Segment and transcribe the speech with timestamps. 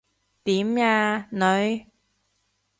[0.45, 1.85] 點呀，女？